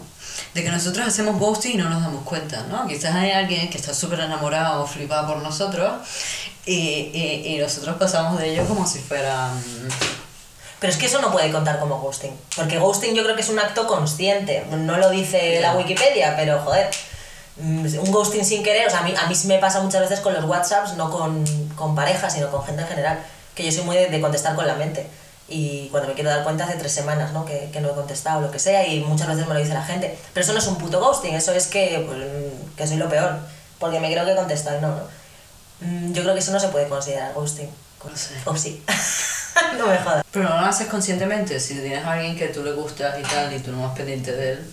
De 0.53 0.63
que 0.63 0.69
nosotros 0.69 1.05
hacemos 1.07 1.39
ghosting 1.39 1.73
y 1.73 1.77
no 1.77 1.89
nos 1.89 2.01
damos 2.01 2.23
cuenta, 2.23 2.63
¿no? 2.69 2.87
Quizás 2.87 3.15
hay 3.15 3.31
alguien 3.31 3.69
que 3.69 3.77
está 3.77 3.93
súper 3.93 4.19
enamorado 4.21 4.83
o 4.83 4.87
flipado 4.87 5.27
por 5.27 5.37
nosotros 5.41 5.93
y, 6.65 6.73
y, 7.13 7.43
y 7.45 7.57
nosotros 7.59 7.95
pasamos 7.97 8.39
de 8.39 8.51
ello 8.51 8.65
como 8.67 8.87
si 8.87 8.99
fueran... 8.99 9.51
Pero 10.79 10.91
es 10.91 10.99
que 10.99 11.05
eso 11.07 11.19
no 11.21 11.31
puede 11.31 11.51
contar 11.51 11.79
como 11.79 11.99
ghosting. 11.99 12.31
Porque 12.55 12.77
ghosting 12.77 13.15
yo 13.15 13.23
creo 13.23 13.35
que 13.35 13.41
es 13.41 13.49
un 13.49 13.59
acto 13.59 13.87
consciente. 13.87 14.65
No 14.71 14.97
lo 14.97 15.09
dice 15.09 15.59
la 15.61 15.73
Wikipedia, 15.75 16.35
pero 16.35 16.59
joder. 16.59 16.89
mm, 17.57 17.85
Un 17.99 18.11
ghosting 18.11 18.45
sin 18.45 18.61
querer, 18.61 18.87
o 18.87 18.89
sea, 18.89 18.99
a 18.99 19.03
mí, 19.03 19.13
a 19.17 19.27
mí 19.27 19.35
me 19.45 19.57
pasa 19.59 19.81
muchas 19.81 20.01
veces 20.01 20.19
con 20.19 20.33
los 20.33 20.43
WhatsApps, 20.45 20.93
no 20.95 21.09
con, 21.09 21.43
con 21.75 21.95
parejas, 21.95 22.33
sino 22.33 22.51
con 22.51 22.63
gente 22.65 22.81
en 22.83 22.87
general, 22.87 23.19
que 23.55 23.63
yo 23.63 23.71
soy 23.71 23.83
muy 23.83 23.95
de, 23.95 24.07
de 24.09 24.21
contestar 24.21 24.55
con 24.55 24.67
la 24.67 24.75
mente. 24.75 25.07
Y 25.47 25.89
cuando 25.89 26.09
me 26.09 26.15
quiero 26.15 26.29
dar 26.31 26.43
cuenta 26.43 26.63
hace 26.65 26.75
tres 26.75 26.91
semanas, 26.91 27.31
¿no? 27.31 27.45
Que, 27.45 27.69
que 27.71 27.79
no 27.79 27.89
he 27.91 27.93
contestado, 27.93 28.41
lo 28.41 28.49
que 28.51 28.57
sea, 28.59 28.87
y 28.87 29.01
muchas 29.01 29.27
veces 29.27 29.47
me 29.47 29.53
lo 29.53 29.59
dice 29.59 29.73
la 29.73 29.83
gente. 29.83 30.17
Pero 30.33 30.43
eso 30.43 30.53
no 30.53 30.59
es 30.59 30.67
un 30.67 30.77
puto 30.77 30.99
ghosting, 30.99 31.35
eso 31.35 31.51
es 31.51 31.67
que, 31.67 32.03
pues, 32.07 32.19
que 32.75 32.87
soy 32.87 32.97
lo 32.97 33.07
peor, 33.09 33.37
porque 33.79 33.99
me 33.99 34.11
creo 34.11 34.25
que 34.25 34.35
contestar 34.35 34.81
no, 34.81 34.87
¿no? 34.87 35.03
Mm, 35.81 36.13
Yo 36.13 36.23
creo 36.23 36.33
que 36.33 36.39
eso 36.39 36.51
no 36.51 36.59
se 36.59 36.69
puede 36.69 36.87
considerar 36.87 37.33
ghosting. 37.33 37.69
No 38.03 38.15
sé. 38.15 38.33
O 38.45 38.55
sí. 38.55 38.83
no 39.77 39.87
me 39.87 39.97
jodas. 39.97 40.23
Pero 40.31 40.49
no 40.49 40.61
lo 40.61 40.65
haces 40.67 40.87
conscientemente, 40.87 41.59
si 41.59 41.75
tienes 41.75 42.03
a 42.03 42.13
alguien 42.13 42.35
que 42.35 42.47
tú 42.47 42.63
le 42.63 42.71
gustas 42.71 43.19
y 43.19 43.23
tal 43.23 43.53
y 43.53 43.59
tú 43.59 43.71
no 43.71 43.83
vas 43.87 43.95
pendiente 43.97 44.31
de 44.31 44.51
él. 44.53 44.71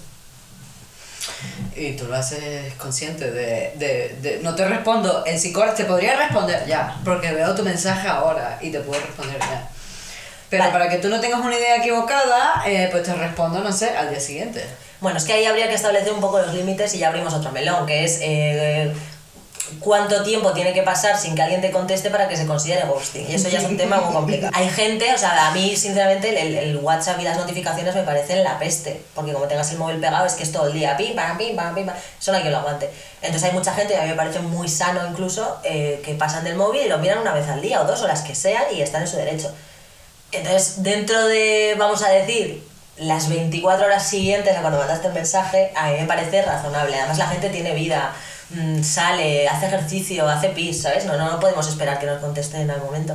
Y 1.77 1.93
tú 1.97 2.07
lo 2.07 2.17
haces 2.17 2.75
consciente 2.75 3.31
de, 3.31 3.73
de, 3.77 4.17
de 4.21 4.41
no 4.43 4.55
te 4.55 4.67
respondo 4.67 5.25
en 5.27 5.39
cinco 5.39 5.61
horas, 5.61 5.75
te 5.75 5.85
podría 5.85 6.17
responder 6.17 6.67
ya, 6.67 6.99
porque 7.05 7.33
veo 7.33 7.55
tu 7.55 7.63
mensaje 7.63 8.09
ahora 8.09 8.59
y 8.61 8.71
te 8.71 8.81
puedo 8.81 9.01
responder 9.01 9.39
ya. 9.39 9.69
Pero 10.53 10.65
Vale. 10.65 10.73
para 10.75 10.89
que 10.91 10.99
tú 10.99 11.09
no 11.09 11.19
tengas 11.19 11.41
una 11.41 11.57
idea 11.57 11.77
equivocada, 11.77 12.63
eh, 12.67 12.89
pues 12.91 13.05
te 13.05 13.15
respondo, 13.15 13.61
no 13.61 13.73
sé, 13.73 13.97
al 13.97 14.11
día 14.11 14.21
siguiente. 14.21 14.63
Bueno, 15.01 15.17
es 15.17 15.25
que 15.25 15.33
ahí 15.33 15.47
habría 15.47 15.67
que 15.67 15.75
establecer 15.75 16.13
un 16.13 16.21
poco 16.21 16.41
los 16.41 16.53
límites 16.53 16.95
y 16.95 16.99
ya 16.99 17.09
abrimos 17.09 17.33
otro 17.33 17.51
melón, 17.53 17.87
que 17.87 18.05
es 18.05 18.19
eh, 18.21 18.93
cuánto 19.81 20.23
tiempo 20.23 20.53
tiene 20.53 20.75
que 20.75 20.83
pasar 20.83 21.17
sin 21.17 21.35
que 21.35 21.41
alguien 21.41 21.63
te 21.63 21.71
conteste 21.71 22.11
para 22.11 22.29
que 22.29 22.37
se 22.37 22.47
considere 22.47 22.87
ghosting. 22.87 23.31
Y 23.31 23.35
eso 23.35 23.49
ya 23.49 23.61
es 23.61 23.65
un 23.65 23.79
tema 23.79 23.97
muy 24.03 24.13
complicado. 24.13 24.53
Hay 24.55 24.69
gente, 24.69 25.11
o 25.15 25.17
sea, 25.17 25.49
a 25.49 25.53
mí 25.53 25.75
sinceramente 25.75 26.29
el, 26.39 26.55
el 26.55 26.77
WhatsApp 26.77 27.19
y 27.19 27.25
las 27.25 27.39
notificaciones 27.39 27.95
me 27.95 28.03
parecen 28.03 28.45
la 28.45 28.59
peste, 28.59 29.01
porque 29.15 29.33
como 29.33 29.47
tengas 29.47 29.73
el 29.73 29.79
móvil 29.79 30.01
pegado 30.01 30.27
es 30.27 30.35
que 30.35 30.43
es 30.43 30.53
todo 30.53 30.67
el 30.67 30.75
día, 30.75 30.99
pim, 30.99 31.17
pam, 31.17 31.39
pim, 31.39 31.57
pam, 31.57 31.75
pim, 31.75 31.87
pam, 31.87 31.97
eso 32.21 32.31
no 32.31 32.37
hay 32.37 32.43
quien 32.43 32.53
lo 32.53 32.59
aguante. 32.59 32.91
Entonces 33.23 33.49
hay 33.49 33.55
mucha 33.55 33.73
gente, 33.73 33.95
y 33.95 33.97
a 33.97 34.03
mí 34.03 34.11
me 34.11 34.17
parece 34.17 34.41
muy 34.41 34.69
sano 34.69 35.01
incluso, 35.09 35.61
eh, 35.65 36.03
que 36.05 36.13
pasan 36.13 36.45
del 36.45 36.57
móvil 36.57 36.83
y 36.83 36.89
lo 36.91 36.99
miran 36.99 37.21
una 37.21 37.33
vez 37.33 37.49
al 37.49 37.63
día 37.63 37.81
o 37.81 37.87
dos 37.87 38.03
o 38.03 38.07
las 38.07 38.21
que 38.21 38.35
sean 38.35 38.65
y 38.71 38.83
están 38.83 39.01
en 39.01 39.09
su 39.09 39.17
derecho. 39.17 39.51
Entonces, 40.33 40.83
dentro 40.83 41.27
de, 41.27 41.75
vamos 41.79 42.03
a 42.03 42.09
decir, 42.11 42.67
las 42.99 43.29
24 43.29 43.87
horas 43.87 44.07
siguientes 44.09 44.57
a 44.57 44.61
cuando 44.61 44.79
mandaste 44.79 45.09
el 45.09 45.13
mensaje, 45.15 45.73
a 45.77 45.89
mí 45.91 45.99
me 46.01 46.07
parece 46.07 46.43
razonable. 46.43 46.97
Además, 46.97 47.19
la 47.19 47.27
gente 47.29 47.51
tiene 47.51 47.75
vida, 47.75 48.13
mm, 48.51 48.83
sale, 48.83 49.49
hace 49.49 49.67
ejercicio, 49.67 50.29
hace 50.29 50.49
pis, 50.51 50.83
¿sabes? 50.83 51.05
No, 51.05 51.17
no, 51.17 51.31
no 51.31 51.41
podemos 51.41 51.69
esperar 51.69 51.99
que 51.99 52.07
nos 52.07 52.21
contesten 52.21 52.71
al 52.71 52.81
momento. 52.81 53.15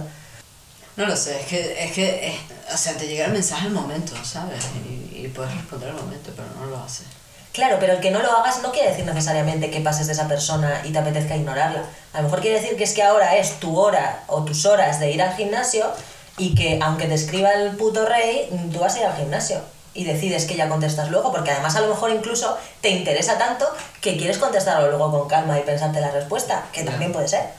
No 0.96 1.06
lo 1.06 1.16
sé, 1.16 1.40
es 1.40 1.46
que, 1.46 1.84
es 1.86 1.92
que, 1.92 2.28
es- 2.30 2.74
o 2.74 2.78
sea, 2.78 2.94
te 2.94 3.08
llega 3.08 3.26
el 3.26 3.32
mensaje 3.32 3.68
al 3.68 3.72
momento, 3.74 4.14
¿sabes? 4.24 4.64
Y, 4.90 5.26
y 5.26 5.28
puedes 5.34 5.54
responder 5.54 5.90
al 5.90 5.96
momento, 5.96 6.32
pero 6.36 6.48
no 6.60 6.66
lo 6.66 6.84
haces. 6.84 7.06
Claro, 7.54 7.78
pero 7.80 7.94
el 7.94 8.00
que 8.00 8.12
no 8.12 8.20
lo 8.20 8.32
hagas 8.32 8.62
no 8.62 8.72
quiere 8.72 8.90
decir 8.90 9.06
necesariamente 9.06 9.72
que 9.72 9.80
pases 9.82 10.06
de 10.08 10.14
esa 10.14 10.28
persona 10.28 10.82
y 10.84 10.92
te 10.92 11.00
apetezca 11.00 11.36
ignorarla. 11.36 11.84
A 12.14 12.18
lo 12.18 12.24
mejor 12.26 12.42
quiere 12.42 12.60
decir 12.62 12.78
que 12.78 12.84
es 12.84 12.94
que 12.94 13.02
ahora 13.02 13.36
es 13.38 13.60
tu 13.60 13.80
hora 13.80 14.24
o 14.28 14.44
tus 14.44 14.66
horas 14.66 15.00
de 15.00 15.10
ir 15.12 15.22
al 15.24 15.36
gimnasio 15.36 15.92
y 16.38 16.56
que 16.56 16.80
aunque 16.82 17.06
te 17.06 17.16
escriba 17.16 17.54
el 17.54 17.76
puto 17.78 18.06
rey, 18.06 18.50
tú 18.72 18.80
vas 18.80 18.96
a 18.96 19.00
ir 19.00 19.06
al 19.06 19.16
gimnasio 19.16 19.62
y 19.94 20.04
decides 20.04 20.46
que 20.46 20.56
ya 20.56 20.70
contestas 20.70 21.10
luego, 21.10 21.32
porque 21.32 21.52
además 21.52 21.76
a 21.76 21.82
lo 21.82 21.88
mejor 21.88 22.12
incluso 22.12 22.56
te 22.82 22.90
interesa 22.90 23.40
tanto 23.40 23.66
que 24.00 24.16
quieres 24.16 24.38
contestarlo 24.38 24.90
luego 24.90 25.12
con 25.12 25.28
calma 25.28 25.60
y 25.60 25.64
pensarte 25.64 26.00
la 26.00 26.12
respuesta, 26.12 26.66
que 26.72 26.84
también 26.84 27.12
puede 27.12 27.28
ser. 27.28 27.50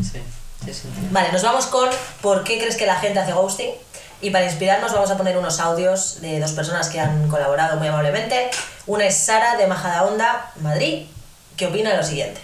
Sí, 0.00 0.20
sí, 0.64 0.72
sí. 0.72 0.88
Vale, 1.10 1.32
nos 1.32 1.42
vamos 1.42 1.66
con 1.66 1.88
por 2.22 2.44
qué 2.44 2.58
crees 2.58 2.76
que 2.76 2.86
la 2.86 2.96
gente 2.96 3.18
hace 3.18 3.32
ghosting. 3.32 3.70
Y 4.20 4.30
para 4.30 4.44
inspirarnos 4.44 4.92
vamos 4.92 5.10
a 5.10 5.16
poner 5.16 5.38
unos 5.38 5.60
audios 5.60 6.20
de 6.20 6.40
dos 6.40 6.52
personas 6.52 6.88
que 6.88 6.98
han 6.98 7.28
colaborado 7.28 7.76
muy 7.76 7.86
amablemente. 7.86 8.50
Una 8.86 9.06
es 9.06 9.16
Sara 9.16 9.56
de 9.56 9.66
Majadahonda, 9.68 10.50
Madrid, 10.60 11.06
que 11.56 11.66
opina 11.66 11.94
lo 11.94 12.02
siguiente. 12.02 12.40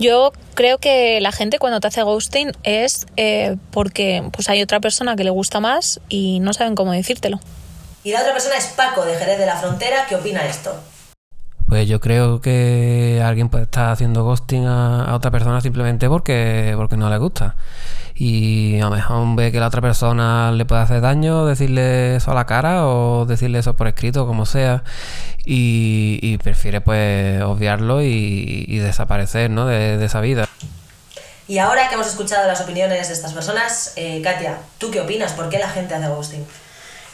Yo 0.00 0.32
creo 0.54 0.78
que 0.78 1.20
la 1.20 1.30
gente 1.30 1.58
cuando 1.58 1.78
te 1.78 1.88
hace 1.88 2.02
ghosting 2.02 2.52
es 2.62 3.06
eh, 3.18 3.56
porque 3.70 4.24
pues 4.32 4.48
hay 4.48 4.62
otra 4.62 4.80
persona 4.80 5.14
que 5.14 5.24
le 5.24 5.30
gusta 5.30 5.60
más 5.60 6.00
y 6.08 6.40
no 6.40 6.54
saben 6.54 6.74
cómo 6.74 6.92
decírtelo. 6.92 7.38
Y 8.02 8.12
la 8.12 8.20
otra 8.20 8.32
persona 8.32 8.56
es 8.56 8.64
Paco 8.68 9.04
de 9.04 9.14
Jerez 9.16 9.38
de 9.38 9.44
la 9.44 9.56
Frontera, 9.56 10.06
que 10.06 10.16
opina 10.16 10.46
esto. 10.46 10.74
Pues 11.70 11.86
yo 11.86 12.00
creo 12.00 12.40
que 12.40 13.22
alguien 13.24 13.48
puede 13.48 13.62
estar 13.62 13.90
haciendo 13.90 14.24
ghosting 14.24 14.66
a, 14.66 15.14
otra 15.14 15.30
persona 15.30 15.60
simplemente 15.60 16.08
porque, 16.08 16.74
porque 16.76 16.96
no 16.96 17.08
le 17.08 17.16
gusta. 17.16 17.54
Y 18.16 18.80
a 18.80 18.86
lo 18.86 18.90
mejor 18.90 19.36
ve 19.36 19.52
que 19.52 19.60
la 19.60 19.68
otra 19.68 19.80
persona 19.80 20.50
le 20.50 20.64
puede 20.64 20.82
hacer 20.82 21.00
daño, 21.00 21.46
decirle 21.46 22.16
eso 22.16 22.32
a 22.32 22.34
la 22.34 22.44
cara 22.44 22.88
o 22.88 23.24
decirle 23.24 23.60
eso 23.60 23.74
por 23.74 23.86
escrito, 23.86 24.26
como 24.26 24.46
sea. 24.46 24.82
Y, 25.44 26.38
prefiere 26.38 26.80
pues 26.80 27.40
obviarlo 27.42 28.02
y, 28.02 28.78
desaparecer 28.80 29.48
¿no? 29.48 29.66
de, 29.66 29.96
de 29.96 30.04
esa 30.06 30.20
vida. 30.20 30.48
Y 31.46 31.58
ahora 31.58 31.88
que 31.88 31.94
hemos 31.94 32.08
escuchado 32.08 32.48
las 32.48 32.60
opiniones 32.60 33.06
de 33.06 33.14
estas 33.14 33.32
personas, 33.32 33.92
eh, 33.94 34.20
Katia, 34.24 34.58
¿tú 34.78 34.90
qué 34.90 35.00
opinas? 35.00 35.34
¿Por 35.34 35.48
qué 35.48 35.60
la 35.60 35.68
gente 35.68 35.94
hace 35.94 36.08
ghosting? 36.08 36.44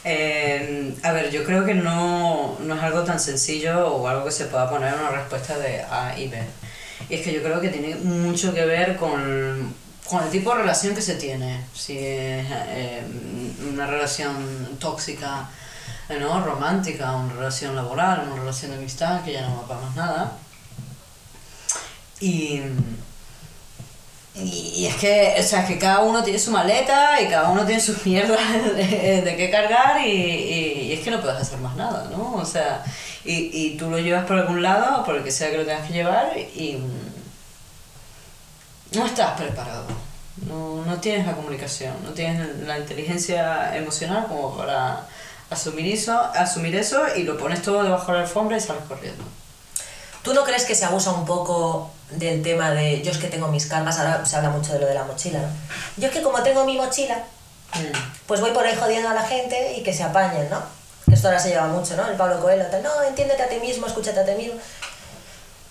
Eh, 0.09 0.95
a 1.03 1.11
ver, 1.11 1.29
yo 1.31 1.43
creo 1.43 1.65
que 1.65 1.73
no, 1.73 2.57
no 2.61 2.75
es 2.75 2.81
algo 2.81 3.03
tan 3.03 3.19
sencillo 3.19 3.87
o 3.87 4.07
algo 4.07 4.23
que 4.23 4.31
se 4.31 4.45
pueda 4.45 4.69
poner 4.69 4.93
en 4.93 5.01
una 5.01 5.09
respuesta 5.09 5.57
de 5.57 5.81
A 5.81 6.17
y 6.17 6.29
B. 6.29 6.41
Y 7.09 7.15
es 7.15 7.21
que 7.21 7.33
yo 7.33 7.43
creo 7.43 7.59
que 7.59 7.67
tiene 7.67 7.93
mucho 7.95 8.53
que 8.53 8.65
ver 8.65 8.95
con, 8.95 9.73
con 10.09 10.23
el 10.23 10.29
tipo 10.29 10.51
de 10.51 10.61
relación 10.61 10.95
que 10.95 11.01
se 11.01 11.15
tiene. 11.15 11.61
Si 11.73 11.97
es 11.97 12.47
eh, 12.49 13.03
una 13.69 13.85
relación 13.85 14.77
tóxica, 14.79 15.49
¿no? 16.17 16.41
romántica, 16.41 17.13
una 17.13 17.33
relación 17.33 17.75
laboral, 17.75 18.27
una 18.27 18.39
relación 18.39 18.71
de 18.71 18.77
amistad, 18.77 19.25
que 19.25 19.33
ya 19.33 19.41
no 19.41 19.57
va 19.57 19.67
para 19.67 19.81
más 19.81 19.95
nada. 19.97 20.37
Y, 22.21 22.61
y, 24.43 24.85
es 24.85 24.95
que, 24.95 25.35
o 25.39 25.43
sea, 25.43 25.61
es 25.61 25.67
que 25.67 25.79
cada 25.79 26.01
uno 26.01 26.23
tiene 26.23 26.37
su 26.37 26.51
maleta 26.51 27.19
y 27.21 27.27
cada 27.27 27.49
uno 27.49 27.65
tiene 27.65 27.81
sus 27.81 28.05
mierdas 28.05 28.39
de, 28.75 29.21
de 29.23 29.35
qué 29.35 29.49
cargar 29.49 29.99
y, 30.01 30.11
y, 30.11 30.81
y 30.83 30.93
es 30.93 30.99
que 30.99 31.11
no 31.11 31.19
puedes 31.21 31.41
hacer 31.41 31.57
más 31.59 31.75
nada, 31.75 32.07
¿no? 32.11 32.35
O 32.35 32.45
sea, 32.45 32.83
y, 33.25 33.49
y 33.51 33.77
tú 33.77 33.89
lo 33.89 33.97
llevas 33.99 34.25
por 34.25 34.37
algún 34.37 34.61
lado, 34.61 35.03
por 35.03 35.15
el 35.15 35.23
que 35.23 35.31
sea 35.31 35.49
que 35.49 35.57
lo 35.57 35.65
tengas 35.65 35.87
que 35.87 35.93
llevar 35.93 36.37
y 36.37 36.77
mm, 36.77 37.07
no 38.97 39.05
estás 39.05 39.39
preparado. 39.39 39.85
No, 40.47 40.85
no 40.85 40.99
tienes 40.99 41.25
la 41.25 41.33
comunicación, 41.33 41.93
no 42.03 42.11
tienes 42.11 42.59
la 42.59 42.77
inteligencia 42.77 43.75
emocional 43.75 44.27
como 44.27 44.55
para 44.55 45.07
asumir 45.49 45.91
eso, 45.91 46.19
asumir 46.35 46.75
eso 46.75 47.01
y 47.15 47.23
lo 47.23 47.37
pones 47.37 47.63
todo 47.63 47.83
debajo 47.83 48.11
de 48.11 48.19
la 48.19 48.23
alfombra 48.25 48.57
y 48.57 48.61
sales 48.61 48.83
corriendo. 48.87 49.23
¿Tú 50.23 50.33
no 50.33 50.43
crees 50.43 50.65
que 50.65 50.75
se 50.75 50.85
abusa 50.85 51.11
un 51.11 51.25
poco 51.25 51.91
del 52.11 52.41
tema 52.41 52.71
de 52.71 53.01
yo 53.01 53.11
es 53.11 53.17
que 53.17 53.27
tengo 53.27 53.47
mis 53.47 53.65
cargas? 53.65 53.99
Ahora 53.99 54.25
se 54.25 54.35
habla 54.35 54.49
mucho 54.49 54.73
de 54.73 54.79
lo 54.79 54.87
de 54.87 54.93
la 54.93 55.03
mochila, 55.03 55.39
¿no? 55.39 55.47
Yo 55.97 56.07
es 56.07 56.13
que 56.13 56.21
como 56.21 56.41
tengo 56.43 56.65
mi 56.65 56.75
mochila, 56.77 57.23
pues 58.25 58.41
voy 58.41 58.51
por 58.51 58.65
ahí 58.65 58.75
jodiendo 58.75 59.09
a 59.09 59.13
la 59.13 59.23
gente 59.23 59.75
y 59.77 59.83
que 59.83 59.93
se 59.93 60.03
apañen, 60.03 60.49
¿no? 60.49 60.61
Esto 61.11 61.27
ahora 61.27 61.39
se 61.39 61.49
lleva 61.49 61.67
mucho, 61.67 61.95
¿no? 61.95 62.07
El 62.07 62.17
Pablo 62.17 62.41
Coelho, 62.41 62.65
tal, 62.65 62.83
no, 62.83 63.01
entiéndete 63.03 63.41
a 63.43 63.47
ti 63.49 63.57
mismo, 63.61 63.87
escúchate 63.87 64.19
a 64.19 64.25
ti 64.25 64.33
mismo. 64.33 64.59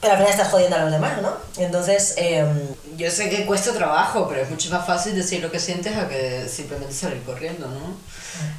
Pero 0.00 0.12
al 0.12 0.19
final 0.19 0.33
estás 0.33 0.49
jodiendo 0.49 0.76
a 0.76 0.81
los 0.81 0.93
demás, 0.93 1.21
¿no? 1.21 1.33
Entonces, 1.59 2.15
em, 2.17 2.69
Yo 2.97 3.11
sé 3.11 3.29
que 3.29 3.45
cuesta 3.45 3.73
trabajo, 3.73 4.26
pero 4.29 4.43
es 4.43 4.50
mucho 4.50 4.71
más 4.71 4.87
fácil 4.87 5.15
decir 5.15 5.43
lo 5.43 5.50
que 5.50 5.59
sientes 5.59 5.97
a 5.97 6.09
que 6.09 6.49
simplemente 6.49 6.95
salir 6.95 7.23
corriendo, 7.25 7.67
¿no? 7.67 7.97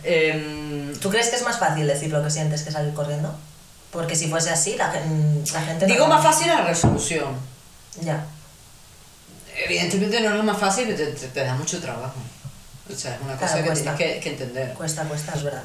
Em, 0.03 0.95
¿tú 0.99 1.09
crees 1.09 1.29
que 1.29 1.35
es 1.37 1.43
más 1.43 1.57
fácil 1.57 1.87
decir 1.87 2.11
lo 2.11 2.23
que 2.23 2.29
sientes 2.29 2.63
que 2.63 2.71
salir 2.71 2.93
corriendo? 2.93 3.33
Porque 3.91 4.15
si 4.15 4.27
fuese 4.29 4.49
así, 4.49 4.75
la, 4.75 4.91
gen- 4.91 5.43
la 5.53 5.61
gente... 5.61 5.87
no- 5.87 5.93
digo 5.93 6.07
más 6.07 6.23
fácil 6.23 6.47
la 6.47 6.61
resolución. 6.61 7.35
Ya. 8.01 8.25
Evidentemente 9.55 10.21
no 10.21 10.29
es 10.29 10.35
lo 10.35 10.43
más 10.43 10.57
fácil, 10.57 10.95
te, 10.95 11.05
te, 11.07 11.27
te 11.27 11.43
da 11.43 11.55
mucho 11.55 11.79
trabajo. 11.81 12.15
O 12.91 12.95
sea, 12.95 13.15
es 13.15 13.21
una 13.21 13.35
cosa 13.35 13.55
que 13.63 13.71
tienes 13.71 13.95
que, 13.95 14.19
que 14.19 14.29
entender. 14.29 14.73
Cuesta, 14.73 15.03
cuesta, 15.03 15.33
es 15.35 15.43
verdad. 15.43 15.63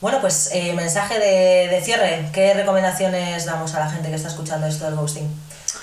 Bueno, 0.00 0.20
pues 0.20 0.50
eh, 0.52 0.72
mensaje 0.72 1.18
de, 1.18 1.68
de 1.68 1.80
cierre. 1.84 2.28
¿Qué 2.32 2.54
recomendaciones 2.54 3.44
damos 3.44 3.74
a 3.74 3.80
la 3.80 3.90
gente 3.90 4.08
que 4.08 4.16
está 4.16 4.28
escuchando 4.28 4.66
esto 4.66 4.84
del 4.86 4.96
ghosting? 4.96 5.28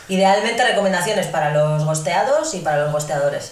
Idealmente 0.10 0.66
recomendaciones 0.66 1.28
para 1.28 1.52
los 1.52 1.86
gosteados 1.86 2.54
y 2.54 2.60
para 2.60 2.78
los 2.84 2.92
gosteadores. 2.92 3.52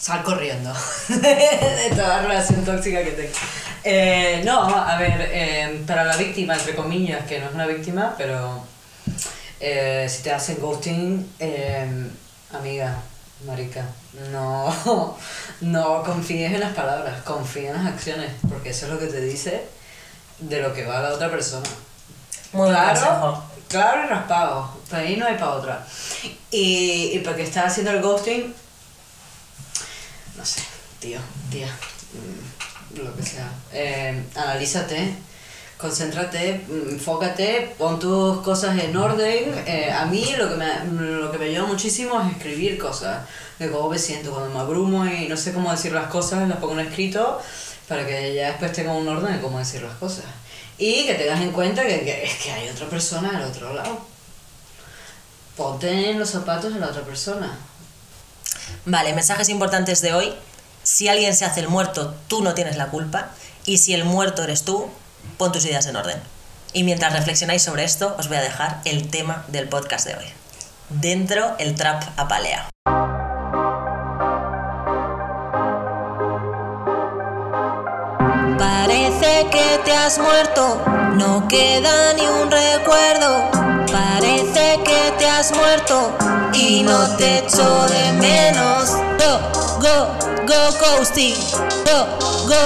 Sal 0.00 0.22
corriendo 0.22 0.72
de 1.08 1.90
toda 1.94 2.22
relación 2.22 2.64
tóxica 2.64 3.04
que 3.04 3.10
tengas. 3.10 3.36
Eh, 3.84 4.40
no, 4.46 4.62
a 4.62 4.96
ver, 4.96 5.28
eh, 5.30 5.84
para 5.86 6.04
la 6.04 6.16
víctima, 6.16 6.54
entre 6.54 6.74
comillas, 6.74 7.26
que 7.26 7.38
no 7.38 7.46
es 7.48 7.54
una 7.54 7.66
víctima, 7.66 8.14
pero 8.16 8.64
eh, 9.60 10.06
si 10.08 10.22
te 10.22 10.32
hacen 10.32 10.58
ghosting, 10.58 11.34
eh, 11.38 12.08
amiga, 12.54 12.96
marica, 13.46 13.84
no, 14.32 14.74
no 15.60 16.02
confíes 16.02 16.54
en 16.54 16.60
las 16.60 16.72
palabras, 16.72 17.20
confía 17.22 17.70
en 17.70 17.84
las 17.84 17.92
acciones, 17.92 18.32
porque 18.48 18.70
eso 18.70 18.86
es 18.86 18.92
lo 18.92 18.98
que 18.98 19.06
te 19.06 19.20
dice 19.20 19.66
de 20.38 20.62
lo 20.62 20.72
que 20.72 20.86
va 20.86 21.02
la 21.02 21.12
otra 21.12 21.30
persona. 21.30 21.68
Muy 22.54 22.70
claro, 22.70 22.88
consejo. 22.88 23.44
claro 23.68 24.04
y 24.04 24.08
raspado, 24.08 24.76
para 24.88 25.02
ahí 25.02 25.16
no 25.18 25.26
hay 25.26 25.34
para 25.34 25.52
otra. 25.52 25.86
Y, 26.50 27.10
y 27.12 27.18
porque 27.18 27.42
estás 27.42 27.66
haciendo 27.66 27.92
el 27.92 28.00
ghosting, 28.00 28.54
tío, 31.00 31.18
tía, 31.50 31.66
mm, 31.66 32.98
lo 33.02 33.16
que 33.16 33.22
sea. 33.22 33.50
Eh, 33.72 34.22
analízate, 34.36 35.14
concéntrate, 35.78 36.64
mm, 36.68 36.90
enfócate, 36.90 37.74
pon 37.78 37.98
tus 37.98 38.42
cosas 38.42 38.78
en 38.78 38.96
orden. 38.96 39.64
Eh, 39.66 39.90
a 39.90 40.04
mí 40.04 40.34
lo 40.36 40.50
que, 40.50 40.56
me, 40.56 40.66
lo 40.94 41.32
que 41.32 41.38
me 41.38 41.46
ayuda 41.46 41.64
muchísimo 41.64 42.20
es 42.20 42.36
escribir 42.36 42.78
cosas, 42.78 43.26
de 43.58 43.70
cómo 43.70 43.88
me 43.88 43.98
siento 43.98 44.30
cuando 44.30 44.50
me 44.50 44.60
abrumo 44.60 45.06
y 45.06 45.26
no 45.26 45.36
sé 45.36 45.52
cómo 45.52 45.70
decir 45.70 45.92
las 45.92 46.08
cosas, 46.08 46.46
las 46.48 46.58
pongo 46.58 46.78
en 46.78 46.86
escrito 46.86 47.40
para 47.88 48.06
que 48.06 48.34
ya 48.34 48.48
después 48.48 48.72
tenga 48.72 48.92
un 48.92 49.08
orden 49.08 49.34
de 49.34 49.40
cómo 49.40 49.58
decir 49.58 49.82
las 49.82 49.96
cosas. 49.96 50.24
Y 50.78 51.06
que 51.06 51.14
tengas 51.14 51.40
en 51.40 51.50
cuenta 51.50 51.82
que, 51.82 52.00
que 52.02 52.24
es 52.24 52.34
que 52.36 52.52
hay 52.52 52.68
otra 52.68 52.86
persona 52.88 53.36
al 53.36 53.42
otro 53.42 53.74
lado. 53.74 54.00
Ponte 55.56 56.10
en 56.10 56.18
los 56.18 56.30
zapatos 56.30 56.72
de 56.72 56.80
la 56.80 56.86
otra 56.86 57.02
persona. 57.02 57.58
Vale, 58.86 59.12
mensajes 59.12 59.48
importantes 59.48 60.00
de 60.00 60.12
hoy. 60.14 60.32
Si 60.92 61.06
alguien 61.06 61.36
se 61.36 61.44
hace 61.44 61.60
el 61.60 61.68
muerto, 61.68 62.16
tú 62.26 62.42
no 62.42 62.54
tienes 62.54 62.76
la 62.76 62.88
culpa. 62.88 63.28
Y 63.64 63.78
si 63.78 63.94
el 63.94 64.04
muerto 64.04 64.42
eres 64.42 64.64
tú, 64.64 64.90
pon 65.38 65.52
tus 65.52 65.64
ideas 65.64 65.86
en 65.86 65.94
orden. 65.94 66.20
Y 66.72 66.82
mientras 66.82 67.12
reflexionáis 67.12 67.62
sobre 67.62 67.84
esto, 67.84 68.16
os 68.18 68.26
voy 68.26 68.38
a 68.38 68.42
dejar 68.42 68.80
el 68.84 69.08
tema 69.08 69.44
del 69.46 69.68
podcast 69.68 70.04
de 70.08 70.16
hoy. 70.16 70.24
Dentro 70.88 71.54
el 71.60 71.76
trap 71.76 72.02
apalea. 72.16 72.68
Parece 78.58 79.46
que 79.52 79.80
te 79.84 79.92
has 79.92 80.18
muerto, 80.18 80.82
no 81.14 81.46
queda 81.46 82.14
ni 82.14 82.26
un 82.26 82.50
recuerdo. 82.50 83.48
Parece 83.92 84.80
que 84.84 85.14
te 85.16 85.28
has 85.28 85.52
muerto 85.52 86.18
y 86.52 86.82
no 86.82 87.16
te 87.16 87.38
echo 87.38 87.86
de 87.86 88.12
menos. 88.14 88.90
Go, 88.90 89.80
go, 89.80 90.19
go 90.50 90.72
ghosting. 90.82 91.38
Go, 91.86 91.98
go, 92.50 92.62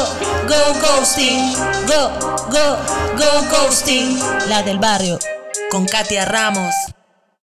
go 0.48 0.60
ghosting. 0.80 1.52
Go, 1.86 2.08
go, 2.50 2.66
go 3.20 3.30
ghosting. 3.52 4.18
La 4.48 4.62
del 4.62 4.78
barrio 4.78 5.18
con 5.70 5.84
Katia 5.86 6.24
Ramos. 6.24 6.74